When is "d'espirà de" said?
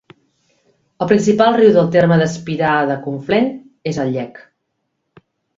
2.21-2.97